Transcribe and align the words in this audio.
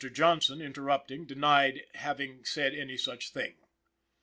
Johnson, 0.11 0.61
interrupting, 0.63 1.27
denied 1.27 1.85
having 1.93 2.43
said 2.43 2.73
any 2.73 2.97
such 2.97 3.29
thing. 3.29 3.53